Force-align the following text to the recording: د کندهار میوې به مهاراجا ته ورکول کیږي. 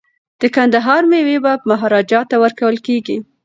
د 0.41 0.43
کندهار 0.55 1.01
میوې 1.11 1.37
به 1.43 1.51
مهاراجا 1.69 2.19
ته 2.29 2.35
ورکول 2.43 2.75
کیږي. 2.85 3.17